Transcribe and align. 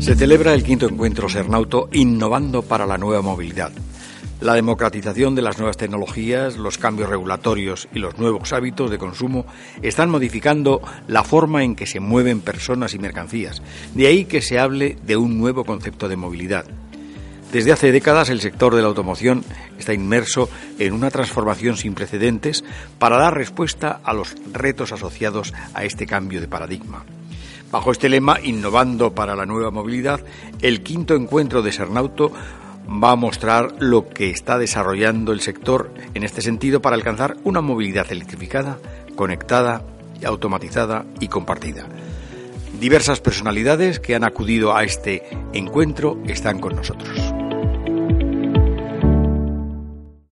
Se 0.00 0.16
celebra 0.16 0.54
el 0.54 0.64
quinto 0.64 0.88
encuentro 0.88 1.28
Sernauto 1.28 1.90
Innovando 1.92 2.62
para 2.62 2.86
la 2.86 2.96
Nueva 2.96 3.20
Movilidad. 3.20 3.70
La 4.40 4.54
democratización 4.54 5.34
de 5.34 5.42
las 5.42 5.58
nuevas 5.58 5.76
tecnologías, 5.76 6.56
los 6.56 6.78
cambios 6.78 7.10
regulatorios 7.10 7.86
y 7.92 7.98
los 7.98 8.16
nuevos 8.16 8.54
hábitos 8.54 8.90
de 8.90 8.96
consumo 8.96 9.44
están 9.82 10.08
modificando 10.08 10.80
la 11.06 11.22
forma 11.22 11.64
en 11.64 11.76
que 11.76 11.86
se 11.86 12.00
mueven 12.00 12.40
personas 12.40 12.94
y 12.94 12.98
mercancías. 12.98 13.60
De 13.94 14.06
ahí 14.06 14.24
que 14.24 14.40
se 14.40 14.58
hable 14.58 14.96
de 15.04 15.18
un 15.18 15.38
nuevo 15.38 15.64
concepto 15.66 16.08
de 16.08 16.16
movilidad. 16.16 16.64
Desde 17.52 17.72
hace 17.72 17.92
décadas 17.92 18.30
el 18.30 18.40
sector 18.40 18.74
de 18.74 18.80
la 18.80 18.88
automoción 18.88 19.44
está 19.78 19.92
inmerso 19.92 20.48
en 20.78 20.94
una 20.94 21.10
transformación 21.10 21.76
sin 21.76 21.94
precedentes 21.94 22.64
para 22.98 23.18
dar 23.18 23.34
respuesta 23.34 24.00
a 24.02 24.14
los 24.14 24.34
retos 24.50 24.92
asociados 24.92 25.52
a 25.74 25.84
este 25.84 26.06
cambio 26.06 26.40
de 26.40 26.48
paradigma. 26.48 27.04
Bajo 27.70 27.92
este 27.92 28.08
lema, 28.08 28.40
Innovando 28.42 29.14
para 29.14 29.36
la 29.36 29.46
Nueva 29.46 29.70
Movilidad, 29.70 30.20
el 30.60 30.82
quinto 30.82 31.14
encuentro 31.14 31.62
de 31.62 31.70
Sernauto 31.70 32.32
va 32.88 33.12
a 33.12 33.16
mostrar 33.16 33.76
lo 33.78 34.08
que 34.08 34.30
está 34.30 34.58
desarrollando 34.58 35.32
el 35.32 35.40
sector 35.40 35.94
en 36.14 36.24
este 36.24 36.42
sentido 36.42 36.82
para 36.82 36.96
alcanzar 36.96 37.36
una 37.44 37.60
movilidad 37.60 38.10
electrificada, 38.10 38.78
conectada, 39.14 39.84
automatizada 40.24 41.06
y 41.20 41.28
compartida. 41.28 41.86
Diversas 42.80 43.20
personalidades 43.20 44.00
que 44.00 44.16
han 44.16 44.24
acudido 44.24 44.74
a 44.74 44.82
este 44.82 45.22
encuentro 45.52 46.18
están 46.26 46.58
con 46.58 46.74
nosotros. 46.74 47.39